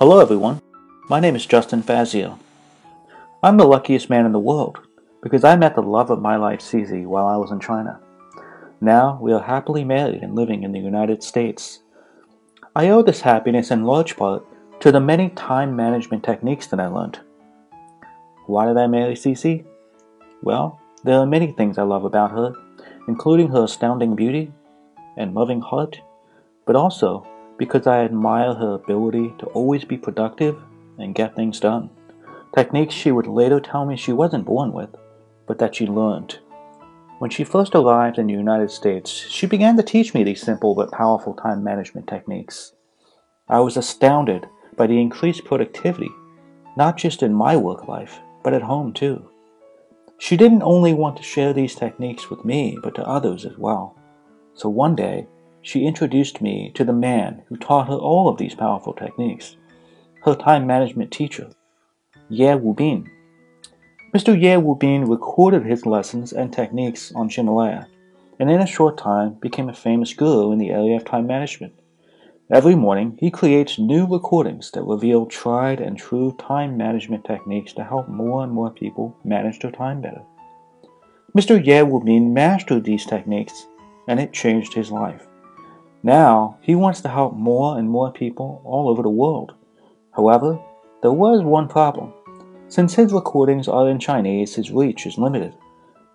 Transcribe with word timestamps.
Hello, 0.00 0.20
everyone. 0.20 0.62
My 1.08 1.18
name 1.18 1.34
is 1.34 1.44
Justin 1.44 1.82
Fazio. 1.82 2.38
I'm 3.42 3.56
the 3.56 3.64
luckiest 3.64 4.08
man 4.08 4.26
in 4.26 4.30
the 4.30 4.38
world 4.38 4.78
because 5.24 5.42
I 5.42 5.56
met 5.56 5.74
the 5.74 5.82
love 5.82 6.08
of 6.08 6.22
my 6.22 6.36
life, 6.36 6.60
Cici, 6.60 7.04
while 7.04 7.26
I 7.26 7.34
was 7.34 7.50
in 7.50 7.58
China. 7.58 7.98
Now 8.80 9.18
we 9.20 9.32
are 9.32 9.42
happily 9.42 9.82
married 9.82 10.22
and 10.22 10.36
living 10.36 10.62
in 10.62 10.70
the 10.70 10.78
United 10.78 11.24
States. 11.24 11.80
I 12.76 12.90
owe 12.90 13.02
this 13.02 13.22
happiness 13.22 13.72
in 13.72 13.82
large 13.82 14.16
part 14.16 14.46
to 14.82 14.92
the 14.92 15.00
many 15.00 15.30
time 15.30 15.74
management 15.74 16.22
techniques 16.22 16.68
that 16.68 16.78
I 16.78 16.86
learned. 16.86 17.18
Why 18.46 18.66
did 18.66 18.76
I 18.76 18.86
marry 18.86 19.14
Cici? 19.14 19.64
Well, 20.42 20.80
there 21.02 21.18
are 21.18 21.26
many 21.26 21.50
things 21.50 21.76
I 21.76 21.82
love 21.82 22.04
about 22.04 22.30
her, 22.30 22.52
including 23.08 23.48
her 23.48 23.64
astounding 23.64 24.14
beauty 24.14 24.52
and 25.16 25.34
loving 25.34 25.60
heart, 25.60 26.00
but 26.66 26.76
also 26.76 27.26
because 27.58 27.86
I 27.86 28.04
admire 28.04 28.54
her 28.54 28.74
ability 28.74 29.34
to 29.38 29.46
always 29.46 29.84
be 29.84 29.98
productive 29.98 30.56
and 30.98 31.14
get 31.14 31.34
things 31.34 31.60
done. 31.60 31.90
Techniques 32.54 32.94
she 32.94 33.12
would 33.12 33.26
later 33.26 33.60
tell 33.60 33.84
me 33.84 33.96
she 33.96 34.12
wasn't 34.12 34.46
born 34.46 34.72
with, 34.72 34.90
but 35.46 35.58
that 35.58 35.74
she 35.74 35.86
learned. 35.86 36.38
When 37.18 37.30
she 37.30 37.44
first 37.44 37.74
arrived 37.74 38.18
in 38.18 38.28
the 38.28 38.32
United 38.32 38.70
States, 38.70 39.10
she 39.10 39.46
began 39.46 39.76
to 39.76 39.82
teach 39.82 40.14
me 40.14 40.22
these 40.22 40.40
simple 40.40 40.74
but 40.74 40.92
powerful 40.92 41.34
time 41.34 41.64
management 41.64 42.06
techniques. 42.06 42.72
I 43.48 43.60
was 43.60 43.76
astounded 43.76 44.46
by 44.76 44.86
the 44.86 45.00
increased 45.00 45.44
productivity, 45.44 46.10
not 46.76 46.96
just 46.96 47.22
in 47.22 47.34
my 47.34 47.56
work 47.56 47.88
life, 47.88 48.20
but 48.44 48.54
at 48.54 48.62
home 48.62 48.92
too. 48.92 49.28
She 50.18 50.36
didn't 50.36 50.62
only 50.62 50.94
want 50.94 51.16
to 51.16 51.22
share 51.22 51.52
these 51.52 51.74
techniques 51.74 52.30
with 52.30 52.44
me, 52.44 52.78
but 52.82 52.94
to 52.96 53.06
others 53.06 53.44
as 53.44 53.58
well. 53.58 53.96
So 54.54 54.68
one 54.68 54.94
day, 54.94 55.26
she 55.62 55.86
introduced 55.86 56.40
me 56.40 56.70
to 56.74 56.84
the 56.84 56.92
man 56.92 57.42
who 57.48 57.56
taught 57.56 57.88
her 57.88 57.94
all 57.94 58.28
of 58.28 58.38
these 58.38 58.54
powerful 58.54 58.92
techniques, 58.92 59.56
her 60.24 60.34
time 60.34 60.66
management 60.66 61.10
teacher, 61.10 61.50
Ye 62.28 62.46
Wubin. 62.46 63.08
Mr. 64.14 64.34
Ye 64.40 64.56
Wubin 64.56 65.08
recorded 65.08 65.64
his 65.64 65.86
lessons 65.86 66.32
and 66.32 66.52
techniques 66.52 67.12
on 67.14 67.28
Himalaya, 67.28 67.86
and 68.38 68.50
in 68.50 68.60
a 68.60 68.66
short 68.66 68.98
time 68.98 69.34
became 69.40 69.68
a 69.68 69.74
famous 69.74 70.14
guru 70.14 70.52
in 70.52 70.58
the 70.58 70.70
area 70.70 70.96
of 70.96 71.04
time 71.04 71.26
management. 71.26 71.74
Every 72.50 72.74
morning, 72.74 73.18
he 73.20 73.30
creates 73.30 73.78
new 73.78 74.06
recordings 74.06 74.70
that 74.70 74.82
reveal 74.82 75.26
tried 75.26 75.80
and 75.80 75.98
true 75.98 76.34
time 76.38 76.78
management 76.78 77.24
techniques 77.24 77.74
to 77.74 77.84
help 77.84 78.08
more 78.08 78.42
and 78.42 78.50
more 78.50 78.70
people 78.70 79.14
manage 79.22 79.58
their 79.60 79.70
time 79.70 80.00
better. 80.00 80.22
Mr. 81.36 81.62
Ye 81.62 81.82
Wubin 81.82 82.32
mastered 82.32 82.84
these 82.84 83.04
techniques, 83.04 83.66
and 84.08 84.18
it 84.18 84.32
changed 84.32 84.72
his 84.72 84.90
life. 84.90 85.27
Now, 86.08 86.56
he 86.62 86.74
wants 86.74 87.02
to 87.02 87.10
help 87.10 87.34
more 87.34 87.76
and 87.76 87.86
more 87.86 88.10
people 88.10 88.62
all 88.64 88.88
over 88.88 89.02
the 89.02 89.10
world. 89.10 89.52
However, 90.12 90.58
there 91.02 91.12
was 91.12 91.42
one 91.42 91.68
problem. 91.68 92.14
Since 92.68 92.94
his 92.94 93.12
recordings 93.12 93.68
are 93.68 93.90
in 93.90 93.98
Chinese, 93.98 94.54
his 94.54 94.70
reach 94.70 95.04
is 95.04 95.18
limited. 95.18 95.52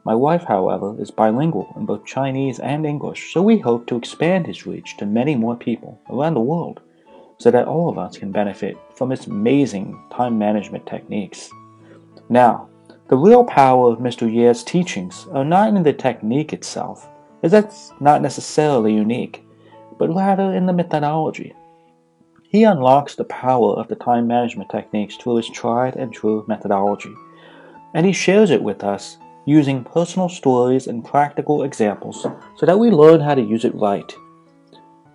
My 0.04 0.16
wife, 0.16 0.46
however, 0.46 1.00
is 1.00 1.12
bilingual 1.12 1.72
in 1.76 1.86
both 1.86 2.08
Chinese 2.08 2.58
and 2.58 2.88
English, 2.88 3.32
so 3.32 3.44
we 3.44 3.60
hope 3.60 3.86
to 3.86 3.96
expand 3.96 4.48
his 4.48 4.66
reach 4.66 4.98
to 4.98 5.06
many 5.06 5.36
more 5.36 5.56
people 5.56 6.02
around 6.10 6.34
the 6.34 6.40
world 6.40 6.80
so 7.38 7.52
that 7.52 7.68
all 7.68 7.88
of 7.88 8.00
us 8.00 8.18
can 8.18 8.32
benefit 8.32 8.76
from 8.96 9.12
his 9.12 9.28
amazing 9.28 10.04
time 10.12 10.40
management 10.40 10.88
techniques. 10.88 11.52
Now, 12.30 12.68
the 13.10 13.18
real 13.18 13.46
power 13.46 13.92
of 13.92 14.00
Mr. 14.00 14.26
Ye's 14.26 14.64
teachings 14.64 15.28
are 15.34 15.46
not 15.46 15.68
in 15.68 15.84
the 15.84 15.94
technique 15.94 16.52
itself, 16.52 17.08
as 17.44 17.52
that's 17.52 17.92
not 18.00 18.24
necessarily 18.24 18.92
unique 18.96 19.43
but 20.04 20.14
rather 20.14 20.54
in 20.54 20.66
the 20.66 20.74
methodology. 20.74 21.54
He 22.50 22.66
unlocks 22.66 23.16
the 23.16 23.24
power 23.24 23.72
of 23.76 23.88
the 23.88 23.96
time 23.96 24.28
management 24.28 24.70
techniques 24.70 25.16
through 25.16 25.38
his 25.38 25.50
tried 25.50 25.96
and 25.96 26.12
true 26.12 26.44
methodology, 26.46 27.14
and 27.94 28.06
he 28.06 28.12
shares 28.12 28.52
it 28.52 28.62
with 28.62 28.84
us 28.84 29.18
using 29.46 29.82
personal 29.82 30.28
stories 30.28 30.88
and 30.88 31.06
practical 31.06 31.64
examples 31.64 32.24
so 32.58 32.66
that 32.66 32.78
we 32.78 32.90
learn 32.90 33.22
how 33.22 33.34
to 33.34 33.42
use 33.42 33.64
it 33.64 33.74
right. 33.76 34.14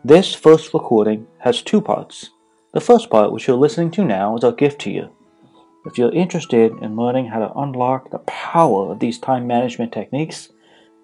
This 0.07 0.35
first 0.35 0.73
recording 0.73 1.27
has 1.41 1.61
two 1.61 1.83
parts. 1.83 2.31
The 2.73 2.81
first 2.81 3.11
part, 3.11 3.31
which 3.31 3.47
you're 3.47 3.59
listening 3.59 3.91
to 3.91 4.07
now, 4.07 4.39
is 4.39 4.45
our 4.45 4.53
gift 4.53 4.81
to 4.83 4.91
you. 4.91 5.11
If 5.85 5.99
you're 5.99 6.15
interested 6.15 6.73
in 6.81 6.97
learning 6.97 7.27
how 7.27 7.41
to 7.41 7.53
unlock 7.59 8.11
the 8.11 8.21
power 8.21 8.91
of 8.91 9.01
these 9.01 9.19
time 9.19 9.47
management 9.47 9.93
techniques, 9.93 10.49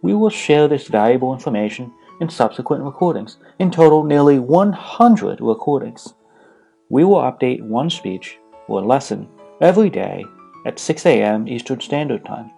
we 0.01 0.15
will 0.15 0.31
share 0.31 0.69
this 0.69 0.89
valuable 0.89 1.35
information 1.35 1.93
in 2.21 2.29
subsequent 2.29 2.83
recordings. 2.83 3.39
In 3.59 3.71
total, 3.71 4.05
nearly 4.05 4.39
100 4.39 5.41
recordings. 5.41 6.15
We 6.89 7.05
will 7.05 7.23
update 7.23 7.63
one 7.63 7.91
speech 7.91 8.39
or 8.69 8.83
lesson 8.83 9.29
every 9.61 9.91
day 9.91 10.25
at 10.67 10.79
6 10.79 11.07
a.m. 11.07 11.49
Eastern 11.49 11.81
Standard 11.81 12.25
Time, 12.25 12.51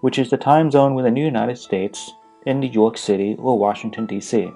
which 0.00 0.18
is 0.18 0.30
the 0.30 0.36
time 0.36 0.70
zone 0.70 0.94
within 0.94 1.14
the 1.14 1.20
United 1.20 1.58
States 1.58 2.12
in 2.46 2.60
New 2.60 2.70
York 2.70 2.98
City 2.98 3.36
or 3.38 3.58
Washington, 3.58 4.06
D.C. 4.06 4.52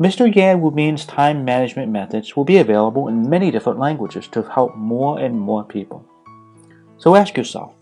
Mr. 0.00 0.26
Ye 0.26 0.54
Wubin's 0.54 1.04
time 1.04 1.44
management 1.44 1.92
methods 1.92 2.34
will 2.34 2.44
be 2.44 2.58
available 2.58 3.08
in 3.08 3.28
many 3.28 3.50
different 3.50 3.78
languages 3.78 4.26
to 4.28 4.42
help 4.42 4.74
more 4.76 5.20
and 5.20 5.38
more 5.38 5.62
people. 5.62 6.04
So 6.98 7.14
ask 7.14 7.36
yourself, 7.36 7.72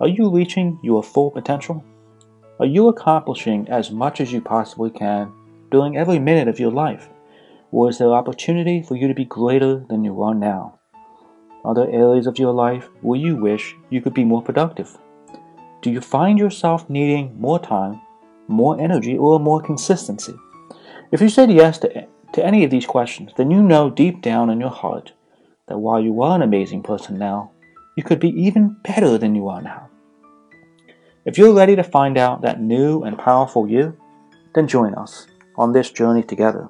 are 0.00 0.08
you 0.08 0.28
reaching 0.28 0.78
your 0.82 1.02
full 1.02 1.30
potential? 1.30 1.82
Are 2.60 2.66
you 2.66 2.86
accomplishing 2.86 3.68
as 3.68 3.90
much 3.90 4.20
as 4.20 4.32
you 4.32 4.40
possibly 4.40 4.90
can 4.90 5.32
during 5.72 5.96
every 5.96 6.20
minute 6.20 6.46
of 6.46 6.60
your 6.60 6.70
life? 6.70 7.08
Or 7.72 7.90
is 7.90 7.98
there 7.98 8.12
opportunity 8.12 8.80
for 8.80 8.94
you 8.94 9.08
to 9.08 9.14
be 9.14 9.24
greater 9.24 9.84
than 9.88 10.04
you 10.04 10.22
are 10.22 10.34
now? 10.34 10.78
Are 11.64 11.74
there 11.74 11.90
areas 11.90 12.28
of 12.28 12.38
your 12.38 12.52
life 12.52 12.88
where 13.00 13.18
you 13.18 13.34
wish 13.34 13.74
you 13.90 14.00
could 14.00 14.14
be 14.14 14.22
more 14.22 14.40
productive? 14.40 14.96
Do 15.82 15.90
you 15.90 16.00
find 16.00 16.38
yourself 16.38 16.88
needing 16.88 17.34
more 17.40 17.58
time, 17.58 18.00
more 18.46 18.80
energy, 18.80 19.18
or 19.18 19.40
more 19.40 19.60
consistency? 19.60 20.34
If 21.10 21.20
you 21.20 21.28
said 21.28 21.50
yes 21.50 21.78
to, 21.78 22.06
to 22.34 22.46
any 22.46 22.62
of 22.62 22.70
these 22.70 22.86
questions, 22.86 23.32
then 23.36 23.50
you 23.50 23.62
know 23.62 23.90
deep 23.90 24.22
down 24.22 24.48
in 24.48 24.60
your 24.60 24.70
heart 24.70 25.12
that 25.66 25.78
while 25.78 26.00
you 26.00 26.22
are 26.22 26.36
an 26.36 26.42
amazing 26.42 26.84
person 26.84 27.18
now, 27.18 27.50
you 27.96 28.04
could 28.04 28.20
be 28.20 28.30
even 28.30 28.76
better 28.84 29.18
than 29.18 29.34
you 29.34 29.48
are 29.48 29.60
now. 29.60 29.88
If 31.26 31.38
you're 31.38 31.54
ready 31.54 31.74
to 31.74 31.82
find 31.82 32.18
out 32.18 32.42
that 32.42 32.60
new 32.60 33.02
and 33.02 33.18
powerful 33.18 33.66
you, 33.66 33.96
then 34.54 34.68
join 34.68 34.94
us 34.94 35.26
on 35.56 35.72
this 35.72 35.90
journey 35.90 36.22
together. 36.22 36.68